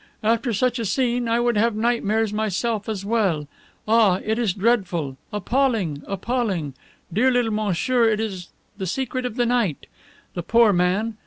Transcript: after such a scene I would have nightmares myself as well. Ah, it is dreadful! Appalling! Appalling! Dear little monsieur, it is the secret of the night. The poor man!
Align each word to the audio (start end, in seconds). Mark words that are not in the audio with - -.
after 0.23 0.51
such 0.51 0.79
a 0.79 0.85
scene 0.85 1.27
I 1.27 1.39
would 1.39 1.57
have 1.57 1.75
nightmares 1.75 2.33
myself 2.33 2.89
as 2.89 3.05
well. 3.05 3.47
Ah, 3.87 4.19
it 4.25 4.39
is 4.39 4.51
dreadful! 4.55 5.15
Appalling! 5.31 6.01
Appalling! 6.07 6.73
Dear 7.13 7.29
little 7.29 7.51
monsieur, 7.53 8.05
it 8.09 8.19
is 8.19 8.49
the 8.79 8.87
secret 8.87 9.27
of 9.27 9.35
the 9.35 9.45
night. 9.45 9.85
The 10.33 10.41
poor 10.41 10.73
man! 10.73 11.17